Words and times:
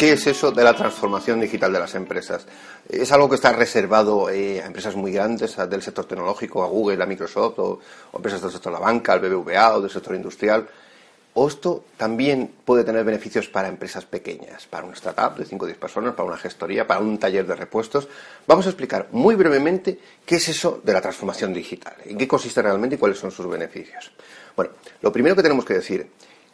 ¿Qué 0.00 0.12
es 0.12 0.26
eso 0.26 0.50
de 0.50 0.64
la 0.64 0.74
transformación 0.74 1.40
digital 1.40 1.74
de 1.74 1.78
las 1.78 1.94
empresas? 1.94 2.46
¿Es 2.88 3.12
algo 3.12 3.28
que 3.28 3.34
está 3.34 3.52
reservado 3.52 4.30
eh, 4.30 4.62
a 4.62 4.66
empresas 4.66 4.96
muy 4.96 5.12
grandes 5.12 5.54
del 5.68 5.82
sector 5.82 6.06
tecnológico, 6.06 6.64
a 6.64 6.68
Google, 6.68 7.02
a 7.02 7.06
Microsoft, 7.06 7.58
o, 7.58 7.80
o, 8.10 8.16
empresas 8.16 8.40
del 8.40 8.50
sector 8.50 8.72
de 8.72 8.78
la 8.78 8.86
banca, 8.86 9.12
al 9.12 9.20
BBVA 9.20 9.76
o 9.76 9.82
del 9.82 9.90
sector 9.90 10.14
industrial? 10.14 10.66
¿O 11.34 11.46
esto 11.46 11.84
también 11.98 12.50
puede 12.64 12.82
tener 12.82 13.04
beneficios 13.04 13.48
para 13.48 13.68
empresas 13.68 14.06
pequeñas, 14.06 14.66
para 14.66 14.86
una 14.86 14.94
startup 14.94 15.36
de 15.36 15.44
5 15.44 15.64
o 15.64 15.66
10 15.66 15.78
personas, 15.78 16.14
para 16.14 16.26
una 16.26 16.38
gestoría, 16.38 16.86
para 16.86 17.00
un 17.00 17.18
taller 17.18 17.46
de 17.46 17.56
repuestos? 17.56 18.08
Vamos 18.46 18.64
a 18.64 18.70
explicar 18.70 19.08
muy 19.12 19.34
brevemente 19.34 20.00
qué 20.24 20.36
es 20.36 20.48
eso 20.48 20.80
de 20.82 20.94
la 20.94 21.02
transformación 21.02 21.52
digital, 21.52 21.92
en 22.06 22.16
qué 22.16 22.26
consiste 22.26 22.62
realmente 22.62 22.96
y 22.96 22.98
cuáles 22.98 23.18
son 23.18 23.30
sus 23.30 23.46
beneficios. 23.46 24.12
Bueno, 24.56 24.72
lo 25.02 25.12
primero 25.12 25.36
que 25.36 25.42
tenemos 25.42 25.66
que 25.66 25.74
decir 25.74 26.08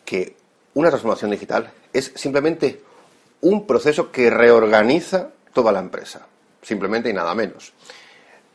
que 0.05 0.35
una 0.75 0.89
transformación 0.89 1.31
digital 1.31 1.73
es 1.93 2.11
simplemente 2.17 2.86
un 3.41 3.67
proceso 3.67 4.11
que 4.11 4.31
reorganiza 4.31 5.31
toda 5.53 5.73
la 5.73 5.81
empresa, 5.81 6.27
simplemente 6.63 7.11
y 7.11 7.13
nada 7.13 7.35
menos. 7.35 7.73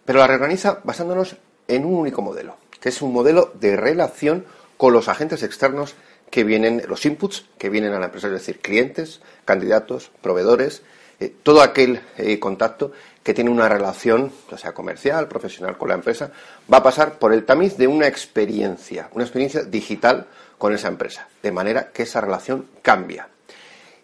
Pero 0.05 0.19
la 0.19 0.27
reorganiza 0.27 0.79
basándonos 0.83 1.35
en 1.67 1.85
un 1.85 1.95
único 1.95 2.21
modelo, 2.21 2.57
que 2.79 2.89
es 2.89 3.01
un 3.01 3.13
modelo 3.13 3.51
de 3.59 3.75
relación 3.75 4.45
con 4.77 4.93
los 4.93 5.07
agentes 5.07 5.43
externos 5.43 5.95
que 6.29 6.43
vienen, 6.43 6.83
los 6.87 7.05
inputs 7.05 7.45
que 7.57 7.69
vienen 7.69 7.93
a 7.93 7.99
la 7.99 8.05
empresa, 8.05 8.27
es 8.27 8.33
decir, 8.33 8.59
clientes, 8.59 9.21
candidatos, 9.45 10.11
proveedores, 10.21 10.81
eh, 11.19 11.31
todo 11.43 11.61
aquel 11.61 12.01
eh, 12.17 12.39
contacto 12.39 12.91
que 13.21 13.35
tiene 13.35 13.51
una 13.51 13.69
relación, 13.69 14.31
ya 14.49 14.57
sea 14.57 14.73
comercial, 14.73 15.27
profesional 15.27 15.77
con 15.77 15.89
la 15.89 15.95
empresa, 15.95 16.31
va 16.71 16.77
a 16.77 16.83
pasar 16.83 17.19
por 17.19 17.31
el 17.31 17.45
tamiz 17.45 17.77
de 17.77 17.85
una 17.85 18.07
experiencia, 18.07 19.09
una 19.13 19.23
experiencia 19.23 19.61
digital 19.63 20.25
con 20.57 20.73
esa 20.73 20.87
empresa, 20.87 21.27
de 21.43 21.51
manera 21.51 21.91
que 21.91 22.03
esa 22.03 22.21
relación 22.21 22.67
cambia. 22.81 23.27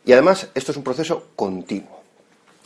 Y 0.07 0.13
además, 0.13 0.47
esto 0.55 0.71
es 0.71 0.77
un 0.77 0.85
proceso 0.85 1.31
continuo. 1.35 1.99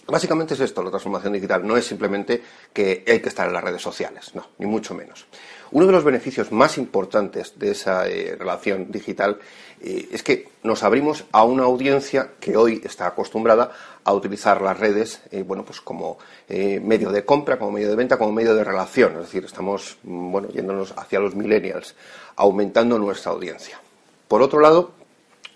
Básicamente 0.06 0.54
es 0.54 0.60
esto, 0.60 0.84
la 0.84 0.92
transformación 0.92 1.34
digital. 1.34 1.66
No 1.66 1.76
es 1.76 1.88
simplemente 1.88 2.40
que 2.72 3.04
hay 3.08 3.20
que 3.20 3.30
estar 3.30 3.48
en 3.48 3.54
las 3.54 3.64
redes 3.64 3.82
sociales, 3.82 4.36
no, 4.36 4.50
ni 4.60 4.68
mucho 4.68 4.94
menos. 4.94 5.26
Uno 5.72 5.88
de 5.88 5.92
los 5.92 6.04
beneficios 6.04 6.52
más 6.52 6.78
importantes 6.78 7.58
de 7.58 7.72
esa 7.72 8.08
eh, 8.08 8.36
relación 8.38 8.92
digital 8.92 9.40
eh, 9.82 10.08
es 10.12 10.22
que 10.22 10.50
nos 10.62 10.84
abrimos 10.84 11.24
a 11.32 11.44
una 11.44 11.64
audiencia 11.64 12.34
que 12.40 12.56
hoy 12.58 12.80
está 12.86 13.08
acostumbrada 13.08 13.72
a 14.04 14.14
utilizar 14.14 14.62
las 14.62 14.80
redes 14.80 15.22
eh, 15.32 15.42
bueno, 15.42 15.66
pues 15.66 15.82
como 15.82 16.20
medio 16.48 17.12
de 17.12 17.26
compra, 17.26 17.58
como 17.58 17.72
medio 17.72 17.90
de 17.90 17.96
venta, 17.96 18.20
como 18.20 18.34
medio 18.34 18.54
de 18.54 18.64
relación. 18.64 19.14
Es 19.14 19.22
decir, 19.22 19.46
estamos 19.46 19.98
mm, 20.04 20.32
bueno, 20.32 20.50
yéndonos 20.50 20.94
hacia 20.96 21.20
los 21.20 21.34
millennials, 21.34 21.96
aumentando 22.36 23.00
nuestra 23.00 23.32
audiencia. 23.32 23.82
Por 24.28 24.44
otro 24.44 24.60
lado, 24.60 24.92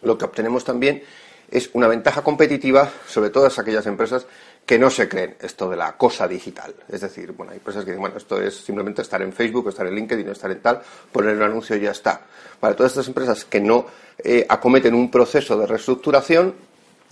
lo 0.02 0.18
que 0.18 0.26
obtenemos 0.26 0.64
también 0.64 1.04
es 1.50 1.70
una 1.74 1.88
ventaja 1.88 2.24
competitiva 2.24 2.90
sobre 3.08 3.30
todas 3.30 3.58
aquellas 3.60 3.86
empresas 3.86 4.26
que 4.66 4.80
no 4.80 4.90
se 4.90 5.08
creen 5.08 5.36
esto 5.40 5.70
de 5.70 5.78
la 5.78 5.96
cosa 5.96 6.28
digital. 6.28 6.74
Es 6.90 7.02
decir, 7.02 7.32
bueno, 7.34 7.52
hay 7.52 7.58
empresas 7.58 7.84
que 7.84 7.92
dicen, 7.92 8.02
bueno, 8.02 8.18
esto 8.18 8.42
es 8.42 8.56
simplemente 8.56 9.02
estar 9.02 9.22
en 9.22 9.32
Facebook, 9.32 9.70
estar 9.70 9.86
en 9.86 9.96
LinkedIn, 9.96 10.28
estar 10.30 10.52
en 10.52 10.60
tal, 10.60 10.82
poner 11.12 11.36
un 11.36 11.44
anuncio 11.44 11.76
y 11.76 11.82
ya 11.82 11.92
está. 11.92 12.22
Para 12.60 12.76
todas 12.76 12.94
estas 12.94 13.08
empresas 13.08 13.46
que 13.46 13.62
no 13.62 13.86
eh, 14.18 14.46
acometen 14.50 14.96
un 14.96 15.12
proceso 15.12 15.58
de 15.58 15.68
reestructuración, 15.68 16.56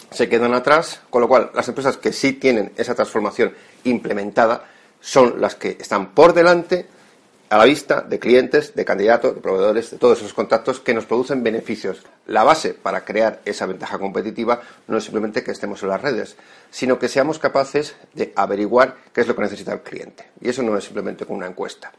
se 0.10 0.30
quedan 0.30 0.54
atrás, 0.54 1.02
con 1.10 1.22
lo 1.22 1.28
cual 1.28 1.52
las 1.54 1.68
empresas 1.68 1.98
que 1.98 2.14
sí 2.14 2.34
tienen 2.34 2.72
esa 2.76 2.96
transformación 2.96 3.54
implementada 3.84 4.66
son 5.00 5.40
las 5.42 5.56
que 5.56 5.78
están 5.80 6.12
por 6.14 6.34
delante 6.34 6.88
a 7.54 7.58
la 7.60 7.66
vista 7.66 8.02
de 8.02 8.18
clientes, 8.18 8.74
de 8.74 8.84
candidatos, 8.84 9.36
de 9.36 9.42
proveedores, 9.42 9.92
de 9.92 9.98
todos 10.00 10.18
esos 10.18 10.34
contactos 10.34 10.80
que 10.80 10.96
nos 10.96 11.06
producen 11.06 11.44
beneficios. 11.44 12.02
La 12.26 12.44
base 12.44 12.74
para 12.74 13.06
crear 13.06 13.42
esa 13.46 13.68
ventaja 13.68 14.00
competitiva 14.00 14.60
no 14.88 14.98
es 14.98 15.04
simplemente 15.04 15.44
que 15.44 15.52
estemos 15.52 15.84
en 15.84 15.90
las 15.90 16.02
redes, 16.02 16.36
sino 16.72 16.98
que 16.98 17.08
seamos 17.08 17.38
capaces 17.38 17.96
de 18.16 18.34
averiguar 18.36 18.96
qué 19.14 19.22
es 19.22 19.28
lo 19.28 19.36
que 19.36 19.44
necesita 19.44 19.72
el 19.72 19.82
cliente. 19.82 20.32
Y 20.42 20.50
eso 20.50 20.64
no 20.64 20.76
es 20.76 20.86
simplemente 20.86 21.28
con 21.28 21.38
una 21.38 21.48
encuesta 21.48 21.92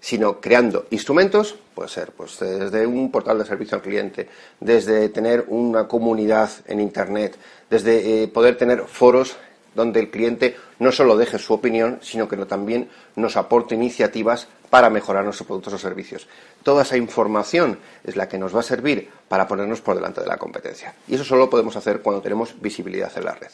sino 0.00 0.38
creando 0.38 0.84
instrumentos, 0.90 1.56
puede 1.74 1.88
ser 1.88 2.12
pues 2.12 2.38
desde 2.38 2.86
un 2.86 3.10
portal 3.10 3.38
de 3.38 3.46
servicio 3.46 3.76
al 3.78 3.82
cliente, 3.82 4.28
desde 4.60 5.08
tener 5.08 5.46
una 5.48 5.88
comunidad 5.88 6.50
en 6.66 6.82
Internet, 6.82 7.38
desde 7.70 8.22
eh, 8.22 8.28
poder 8.28 8.58
tener 8.58 8.82
foros 8.82 9.34
donde 9.74 10.00
el 10.00 10.10
cliente 10.10 10.56
no 10.78 10.92
solo 10.92 11.16
deje 11.16 11.38
su 11.38 11.54
opinión, 11.54 11.98
sino 12.02 12.28
que 12.28 12.36
también 12.36 12.88
nos 13.16 13.36
aporte 13.36 13.74
iniciativas 13.74 14.48
para 14.74 14.90
mejorar 14.90 15.22
nuestros 15.22 15.46
productos 15.46 15.74
o 15.74 15.78
servicios. 15.78 16.26
Toda 16.64 16.82
esa 16.82 16.96
información 16.96 17.78
es 18.02 18.16
la 18.16 18.28
que 18.28 18.38
nos 18.38 18.52
va 18.52 18.58
a 18.58 18.64
servir 18.64 19.08
para 19.28 19.46
ponernos 19.46 19.80
por 19.80 19.94
delante 19.94 20.20
de 20.20 20.26
la 20.26 20.36
competencia. 20.36 20.96
Y 21.06 21.14
eso 21.14 21.22
solo 21.22 21.42
lo 21.42 21.50
podemos 21.50 21.76
hacer 21.76 22.02
cuando 22.02 22.20
tenemos 22.20 22.60
visibilidad 22.60 23.12
en 23.14 23.24
la 23.24 23.34
red. 23.36 23.52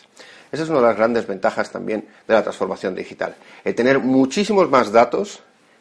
Esa 0.50 0.62
es 0.62 0.70
una 0.70 0.80
de 0.80 0.86
las 0.86 0.96
grandes 0.96 1.26
ventajas 1.26 1.70
también 1.70 2.08
de 2.26 2.32
la 2.32 2.42
transformación 2.42 2.94
digital. 2.94 3.34
El 3.64 3.74
tener 3.74 3.98
muchísimos 3.98 4.70
más 4.70 4.92
datos 4.92 5.40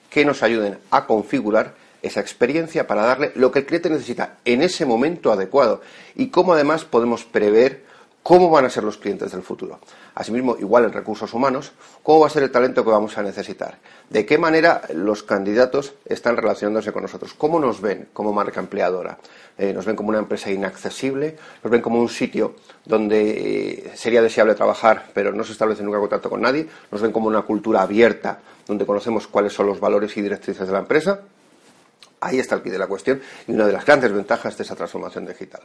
que 0.10 0.26
nos 0.26 0.44
ayuden 0.44 0.78
a 0.92 1.06
configurar 1.06 1.74
esa 2.02 2.20
experiencia 2.20 2.86
para 2.86 3.06
darle 3.06 3.32
lo 3.36 3.50
que 3.50 3.60
el 3.60 3.66
cliente 3.66 3.90
necesita 3.90 4.40
en 4.44 4.62
ese 4.62 4.86
momento 4.86 5.32
adecuado 5.32 5.80
y 6.16 6.32
cómo 6.32 6.52
además 6.52 6.84
podemos 6.84 7.24
prever 7.24 7.86
cómo 8.24 8.50
van 8.50 8.66
a 8.66 8.70
ser 8.70 8.84
los 8.84 8.98
clientes 8.98 9.32
del 9.32 9.42
futuro. 9.42 9.80
Asimismo, 10.16 10.58
igual 10.60 10.86
en 10.86 10.94
recursos 10.94 11.34
humanos, 11.34 11.72
cómo 12.04 12.20
va 12.20 12.28
a 12.28 12.30
ser 12.30 12.44
el 12.44 12.52
talento 12.52 12.84
que 12.84 12.92
vamos 12.92 13.18
a 13.18 13.24
necesitar. 13.24 13.78
De 14.10 14.26
qué 14.26 14.38
manera 14.38 14.82
los 14.94 15.24
candidatos 15.24 15.94
están 16.06 16.38
relacionándose 16.38 16.92
con 16.92 17.04
nosotros. 17.04 17.34
Cómo 17.34 17.60
nos 17.60 17.82
ven 17.82 18.10
como 18.14 18.34
marca 18.34 18.60
empleadora. 18.60 19.18
Eh, 19.58 19.74
nos 19.74 19.86
ven 19.86 19.96
como 19.96 20.10
una 20.10 20.20
empresa 20.20 20.52
inaccesible, 20.52 21.38
nos 21.64 21.72
ven 21.72 21.82
como 21.82 22.00
un 22.00 22.10
sitio 22.10 22.56
donde 22.86 23.90
eh, 23.90 23.92
sería 23.96 24.22
deseable 24.22 24.56
trabajar, 24.56 25.10
pero 25.14 25.34
no 25.34 25.44
se 25.44 25.52
establece 25.52 25.84
nunca 25.84 26.00
contacto 26.00 26.30
con 26.30 26.42
nadie. 26.42 26.68
Nos 26.92 27.02
ven 27.02 27.12
como 27.12 27.28
una 27.28 27.42
cultura 27.42 27.82
abierta, 27.82 28.40
donde 28.68 28.86
conocemos 28.86 29.28
cuáles 29.28 29.54
son 29.54 29.68
los 29.68 29.80
valores 29.80 30.16
y 30.18 30.22
directrices 30.22 30.68
de 30.68 30.74
la 30.74 30.80
empresa. 30.80 31.22
Ahí 32.22 32.38
está 32.40 32.56
el 32.56 32.62
quid 32.62 32.72
de 32.72 32.80
la 32.80 32.88
cuestión 32.88 33.22
y 33.48 33.54
una 33.54 33.66
de 33.66 33.74
las 33.74 33.86
grandes 33.86 34.12
ventajas 34.12 34.58
de 34.58 34.64
esa 34.64 34.76
transformación 34.76 35.26
digital. 35.26 35.62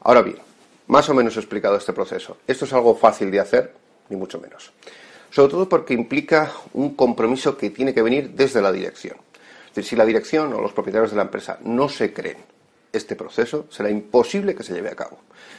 Ahora 0.00 0.22
bien, 0.22 0.36
más 0.86 1.08
o 1.08 1.14
menos 1.14 1.36
explicado 1.36 1.76
este 1.76 1.92
proceso. 1.92 2.38
Esto 2.46 2.64
es 2.64 2.72
algo 2.72 2.94
fácil 2.94 3.30
de 3.30 3.40
hacer, 3.40 3.72
ni 4.08 4.16
mucho 4.16 4.40
menos. 4.40 4.72
Sobre 5.30 5.50
todo 5.50 5.68
porque 5.68 5.94
implica 5.94 6.52
un 6.74 6.94
compromiso 6.94 7.56
que 7.56 7.70
tiene 7.70 7.94
que 7.94 8.02
venir 8.02 8.30
desde 8.30 8.62
la 8.62 8.70
dirección. 8.70 9.16
Es 9.66 9.74
decir, 9.74 9.90
si 9.90 9.96
la 9.96 10.04
dirección 10.04 10.52
o 10.52 10.60
los 10.60 10.72
propietarios 10.72 11.10
de 11.10 11.16
la 11.16 11.24
empresa 11.24 11.58
no 11.62 11.88
se 11.88 12.12
creen 12.12 12.38
este 12.92 13.16
proceso, 13.16 13.66
será 13.70 13.90
imposible 13.90 14.54
que 14.54 14.62
se 14.62 14.72
lleve 14.72 14.90
a 14.90 14.94
cabo. 14.94 15.18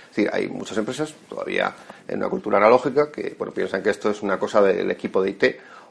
Es 0.10 0.16
decir, 0.16 0.30
hay 0.34 0.48
muchas 0.48 0.78
empresas 0.78 1.14
todavía 1.28 1.76
en 2.08 2.20
una 2.20 2.30
cultura 2.30 2.58
analógica 2.58 3.12
que 3.12 3.36
bueno, 3.38 3.54
piensan 3.54 3.84
que 3.84 3.90
esto 3.90 4.10
es 4.10 4.22
una 4.22 4.40
cosa 4.40 4.62
del 4.62 4.90
equipo 4.90 5.22
de 5.22 5.32
IT 5.32 5.44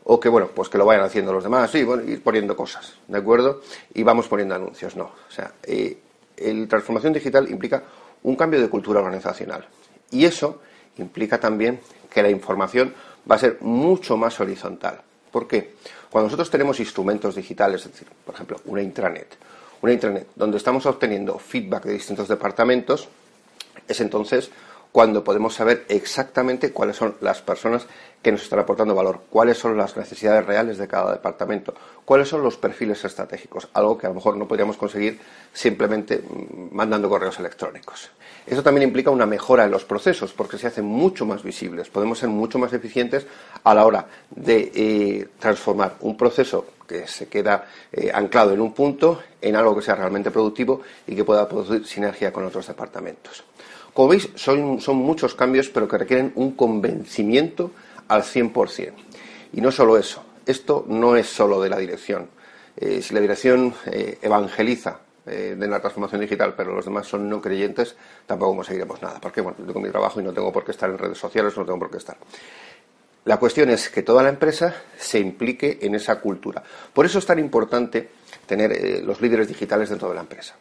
o 0.05 0.19
que 0.19 0.31
bueno, 0.31 0.49
pues 0.55 0.69
que 0.69 0.79
lo 0.79 0.87
vayan 0.87 1.05
haciendo 1.05 1.33
los 1.33 1.45
demás, 1.45 1.71
sí, 1.71 1.83
bueno, 1.85 2.03
ir 2.05 2.23
poniendo 2.23 2.57
cosas, 2.57 2.95
¿de 3.09 3.19
acuerdo? 3.19 3.61
Y 3.93 4.03
vamos 4.03 4.29
poniendo 4.29 4.55
anuncios, 4.55 4.97
no. 4.97 5.05
O 5.05 5.31
sea, 5.31 5.53
eh, 5.63 5.99
el 6.37 6.69
transformación 6.69 7.13
digital 7.13 7.51
implica 7.51 7.83
un 8.25 8.37
cambio 8.37 8.61
de 8.61 8.69
cultura 8.69 9.01
organizacional. 9.01 9.67
Y 10.11 10.25
eso 10.25 10.61
implica 10.99 11.39
también 11.39 11.81
que 12.11 12.23
la 12.23 12.31
información 12.31 12.93
va 13.31 13.37
a 13.37 13.39
ser 13.39 13.59
mucho 13.61 14.17
más 14.17 14.39
horizontal. 14.41 15.01
¿Por 15.31 15.49
qué? 15.49 15.75
Cuando 16.11 16.27
nosotros 16.27 16.51
tenemos 16.51 16.79
instrumentos 16.81 17.35
digitales, 17.35 17.85
es 17.85 17.93
decir, 17.93 18.09
por 18.25 18.35
ejemplo, 18.35 18.61
una 18.67 18.83
intranet, 18.83 19.37
una 19.83 19.93
intranet 19.93 20.29
donde 20.35 20.59
estamos 20.59 20.87
obteniendo 20.87 21.39
feedback 21.39 21.85
de 21.85 21.95
distintos 21.95 22.29
departamentos, 22.29 23.09
es 23.89 24.01
entonces 24.01 24.51
cuando 24.95 25.25
podemos 25.25 25.55
saber 25.55 25.87
exactamente 25.89 26.71
cuáles 26.71 26.95
son 26.95 27.17
las 27.21 27.43
personas 27.43 27.85
que 28.23 28.31
nos 28.31 28.45
están 28.45 28.61
aportando 28.61 28.95
valor, 28.95 29.23
cuáles 29.29 29.59
son 29.59 29.77
las 29.77 29.97
necesidades 29.97 30.47
reales 30.47 30.79
de 30.79 30.87
cada 30.87 31.11
departamento, 31.11 31.75
cuáles 32.05 32.29
son 32.29 32.45
los 32.45 32.57
perfiles 32.57 33.05
estratégicos, 33.05 33.67
algo 33.73 33.99
que 33.99 34.07
a 34.07 34.11
lo 34.11 34.15
mejor 34.15 34.37
no 34.37 34.47
podríamos 34.47 34.77
conseguir 34.77 35.19
simplemente 35.53 36.19
mm, 36.19 36.73
mandando 36.77 37.09
correos 37.09 37.41
electrónicos. 37.41 38.09
Eso 38.47 38.63
también 38.63 38.87
implica 38.87 39.11
una 39.11 39.27
mejora 39.27 39.65
en 39.65 39.73
los 39.73 39.85
procesos 39.85 40.33
porque 40.33 40.59
se 40.59 40.69
hacen 40.69 40.85
mucho 40.85 41.27
más 41.27 41.43
visibles, 41.43 41.89
podemos 41.89 42.21
ser 42.21 42.29
mucho 42.29 42.61
más 42.61 42.73
eficientes 42.73 43.27
a 43.65 43.75
la 43.75 43.85
hora 43.87 44.07
de 44.31 44.71
eh, 44.77 45.29
transformar 45.41 45.97
un 46.03 46.17
proceso 46.17 46.67
que 46.87 47.09
se 47.09 47.27
queda 47.27 47.67
eh, 47.91 48.13
anclado 48.15 48.53
en 48.53 48.61
un 48.61 48.73
punto 48.73 49.21
en 49.41 49.57
algo 49.57 49.75
que 49.75 49.83
sea 49.83 49.97
realmente 49.97 50.31
productivo 50.31 50.83
y 51.05 51.17
que 51.17 51.25
pueda 51.25 51.49
producir 51.49 51.85
sinergia 51.85 52.33
con 52.33 52.45
otros 52.45 52.69
departamentos. 52.69 53.43
Como 53.95 54.09
veis, 54.09 54.29
son, 54.35 54.81
muchos 54.97 55.37
cambios, 55.37 55.69
pero 55.69 55.87
que 55.87 55.97
requieren 55.97 56.33
un 56.35 56.53
convencimiento 56.57 57.71
al 58.09 58.25
100%. 58.25 58.93
Y 59.53 59.61
no 59.61 59.71
solo 59.71 59.97
eso, 59.97 60.25
esto 60.47 60.85
no 60.89 61.17
es 61.17 61.29
solo 61.29 61.63
de 61.63 61.71
la 61.71 61.79
dirección. 61.79 62.29
Eh, 62.77 63.01
si 63.01 63.15
la 63.15 63.21
dirección 63.21 63.73
eh, 63.87 64.19
evangeliza 64.21 64.99
eh, 65.27 65.55
de 65.57 65.69
la 65.69 65.79
transformación 65.79 66.23
digital, 66.23 66.55
pero 66.57 66.75
los 66.75 66.85
demás 66.85 67.07
son 67.07 67.31
no 67.31 67.41
creyentes, 67.41 67.95
tampoco 68.27 68.57
conseguiremos 68.57 69.01
nada. 69.01 69.21
Porque 69.21 69.41
bueno, 69.41 69.59
yo 69.61 69.67
tengo 69.67 69.79
mi 69.79 69.91
trabajo 69.91 70.21
y 70.21 70.25
no 70.25 70.33
tengo 70.33 70.53
por 70.53 70.65
qué 70.65 70.73
estar 70.73 70.91
en 70.91 70.99
redes 70.99 71.17
sociales, 71.17 71.57
no 71.57 71.65
tengo 71.65 71.79
por 71.79 71.91
qué 71.93 71.99
estar. 71.99 72.17
La 73.27 73.37
cuestión 73.37 73.71
es 73.71 73.91
que 73.91 74.03
toda 74.03 74.25
la 74.25 74.29
empresa 74.29 74.75
se 74.99 75.21
implique 75.21 75.79
en 75.83 75.95
esa 75.95 76.21
cultura. 76.21 76.65
Por 76.93 77.07
eso 77.07 77.21
es 77.21 77.27
tan 77.27 77.39
importante 77.39 78.11
tener 78.45 79.05
los 79.05 79.21
líderes 79.21 79.47
digitales 79.47 79.89
dentro 79.89 80.09
de 80.09 80.17
la 80.17 80.23
empresa. 80.23 80.57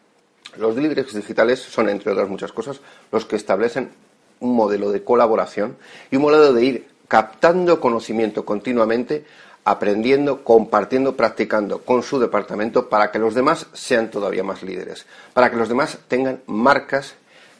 Los 0.58 0.76
líderes 0.76 1.14
digitales 1.14 1.60
son, 1.60 1.90
entre 1.90 2.12
otras 2.12 2.30
muchas 2.30 2.52
cosas, 2.52 2.80
los 3.12 3.26
que 3.26 3.36
establecen 3.36 3.92
un 4.40 4.56
modelo 4.56 4.92
de 4.92 5.04
colaboración 5.04 5.78
y 6.12 6.18
un 6.18 6.24
modelo 6.24 6.54
de 6.54 6.64
ir 6.64 6.88
captando 7.08 7.80
conocimiento 7.80 8.46
continuamente, 8.46 9.26
aprendiendo, 9.66 10.44
compartiendo, 10.44 11.16
practicando 11.16 11.80
con 11.80 12.04
su 12.04 12.20
departamento 12.20 12.90
para 12.90 13.12
que 13.12 13.20
los 13.20 13.34
demás 13.34 13.68
sean 13.74 14.12
todavía 14.12 14.44
más 14.44 14.64
líderes, 14.64 15.06
para 15.34 15.50
que 15.50 15.56
los 15.58 15.70
demás 15.70 16.00
tengan 16.08 16.42
marcas 16.48 17.16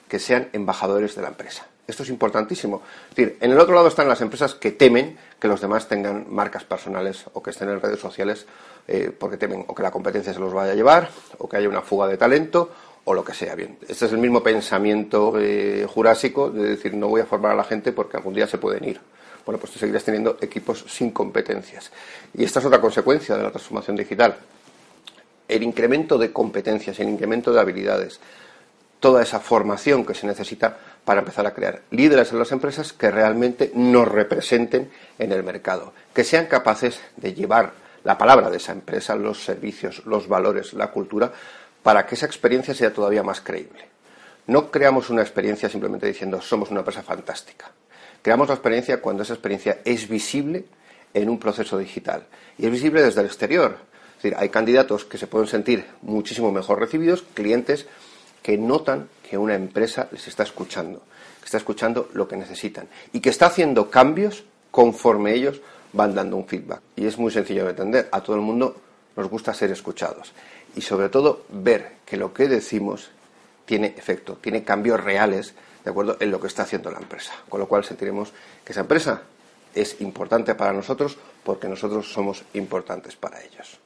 que 0.08 0.20
sean 0.20 0.50
embajadores 0.54 1.16
de 1.16 1.22
la 1.22 1.30
empresa. 1.30 1.66
Esto 1.86 2.04
es 2.04 2.10
importantísimo. 2.10 2.82
Es 3.10 3.16
decir, 3.16 3.38
en 3.42 3.52
el 3.52 3.60
otro 3.60 3.76
lado 3.76 3.88
están 3.88 4.08
las 4.08 4.22
empresas 4.22 4.56
que 4.56 4.72
temen 4.72 5.18
que 5.40 5.50
los 5.50 5.60
demás 5.60 5.88
tengan 5.90 6.26
marcas 6.30 6.64
personales 6.64 7.26
o 7.34 7.44
que 7.44 7.50
estén 7.50 7.70
en 7.70 7.82
redes 7.82 8.00
sociales 8.00 8.46
eh, 8.88 9.12
porque 9.18 9.38
temen 9.38 9.66
o 9.68 9.76
que 9.76 9.84
la 9.84 9.92
competencia 9.92 10.34
se 10.34 10.40
los 10.40 10.54
vaya 10.54 10.72
a 10.72 10.76
llevar 10.76 11.10
o 11.40 11.50
que 11.50 11.58
haya 11.58 11.68
una 11.68 11.82
fuga 11.82 12.08
de 12.08 12.16
talento 12.16 12.72
o 13.04 13.14
lo 13.14 13.24
que 13.24 13.34
sea. 13.34 13.56
Bien, 13.56 13.78
este 13.88 14.06
es 14.06 14.12
el 14.14 14.18
mismo 14.18 14.42
pensamiento 14.42 15.34
eh, 15.38 15.86
jurásico 15.90 16.50
de 16.50 16.70
decir 16.70 16.94
no 16.94 17.10
voy 17.10 17.22
a 17.22 17.26
formar 17.26 17.52
a 17.52 17.56
la 17.56 17.64
gente 17.66 17.92
porque 17.92 18.16
algún 18.16 18.34
día 18.34 18.48
se 18.48 18.58
pueden 18.58 18.86
ir. 18.86 19.02
Bueno, 19.46 19.60
pues 19.60 19.74
tú 19.74 19.80
seguirás 19.80 20.06
teniendo 20.06 20.38
equipos 20.40 20.86
sin 20.88 21.12
competencias. 21.12 21.92
Y 22.34 22.46
esta 22.46 22.60
es 22.60 22.66
otra 22.66 22.80
consecuencia 22.80 23.36
de 23.36 23.44
la 23.44 23.52
transformación 23.52 23.98
digital. 23.98 24.38
El 25.50 25.64
incremento 25.64 26.18
de 26.18 26.32
competencias, 26.32 26.98
el 27.02 27.10
incremento 27.10 27.52
de 27.52 27.60
habilidades, 27.60 28.22
toda 29.04 29.22
esa 29.22 29.42
formación 29.42 30.06
que 30.06 30.14
se 30.14 30.26
necesita 30.26 30.78
para 31.04 31.20
empezar 31.20 31.46
a 31.46 31.54
crear 31.54 31.82
líderes 31.92 32.32
en 32.32 32.40
las 32.40 32.54
empresas 32.54 32.94
que 32.94 33.12
realmente 33.12 33.70
nos 33.76 34.08
representen 34.08 34.90
en 35.20 35.34
el 35.34 35.44
mercado, 35.44 35.92
que 36.14 36.24
sean 36.24 36.46
capaces 36.46 37.02
de 37.18 37.34
llevar 37.34 37.74
la 38.06 38.18
palabra 38.18 38.50
de 38.50 38.56
esa 38.56 38.72
empresa, 38.72 39.18
los 39.18 39.44
servicios, 39.44 40.06
los 40.06 40.30
valores, 40.30 40.72
la 40.72 40.88
cultura, 40.88 41.34
para 41.84 42.06
que 42.06 42.16
esa 42.16 42.26
experiencia 42.26 42.74
sea 42.74 42.94
todavía 42.94 43.24
más 43.24 43.42
creíble. 43.42 43.90
No 44.48 44.72
creamos 44.72 45.10
una 45.10 45.22
experiencia 45.22 45.68
simplemente 45.68 46.08
diciendo 46.08 46.40
somos 46.40 46.72
una 46.72 46.80
empresa 46.80 47.04
fantástica. 47.04 47.72
Creamos 48.22 48.48
la 48.48 48.54
experiencia 48.54 49.02
cuando 49.02 49.24
esa 49.24 49.34
experiencia 49.34 49.80
es 49.84 50.08
visible 50.08 50.64
en 51.14 51.28
un 51.28 51.40
proceso 51.40 51.78
digital 51.78 52.26
y 52.58 52.68
es 52.68 52.72
visible 52.72 53.02
desde 53.02 53.20
el 53.20 53.28
exterior. 53.28 53.80
Es 54.16 54.24
decir, 54.24 54.38
hay 54.40 54.48
candidatos 54.48 55.04
que 55.04 55.18
se 55.18 55.28
pueden 55.28 55.50
sentir 55.50 55.88
muchísimo 56.02 56.54
mejor 56.54 56.80
recibidos, 56.80 57.26
clientes 57.34 57.86
que 58.44 58.58
notan 58.58 59.10
que 59.28 59.38
una 59.38 59.56
empresa 59.56 60.08
les 60.12 60.28
está 60.28 60.44
escuchando, 60.44 61.02
que 61.40 61.46
está 61.46 61.58
escuchando 61.58 62.10
lo 62.14 62.28
que 62.28 62.36
necesitan 62.36 62.88
y 63.14 63.22
que 63.22 63.30
está 63.30 63.48
haciendo 63.48 63.90
cambios 63.90 64.44
conforme 64.70 65.34
ellos 65.34 65.62
van 65.94 66.14
dando 66.14 66.36
un 66.36 66.46
feedback. 66.46 66.82
Y 66.96 67.06
es 67.06 67.18
muy 67.18 67.32
sencillo 67.32 67.64
de 67.64 67.72
entender. 67.72 68.10
A 68.12 68.22
todo 68.22 68.36
el 68.36 68.42
mundo 68.42 68.76
nos 69.16 69.30
gusta 69.30 69.54
ser 69.54 69.72
escuchados 69.72 70.34
y 70.76 70.82
sobre 70.82 71.10
todo 71.10 71.46
ver 71.50 71.94
que 72.06 72.18
lo 72.18 72.34
que 72.34 72.48
decimos 72.48 73.10
tiene 73.66 73.96
efecto, 73.98 74.38
tiene 74.42 74.64
cambios 74.64 75.02
reales 75.02 75.54
de 75.84 75.92
acuerdo 75.92 76.18
en 76.20 76.32
lo 76.32 76.40
que 76.40 76.48
está 76.48 76.64
haciendo 76.64 76.92
la 76.92 77.00
empresa. 77.00 77.34
Con 77.48 77.60
lo 77.60 77.68
cual 77.68 77.84
sentiremos 77.84 78.34
que 78.66 78.74
esa 78.74 78.82
empresa 78.82 79.22
es 79.74 80.02
importante 80.02 80.56
para 80.56 80.74
nosotros 80.74 81.18
porque 81.44 81.68
nosotros 81.68 82.12
somos 82.12 82.44
importantes 82.54 83.16
para 83.16 83.42
ellos. 83.42 83.80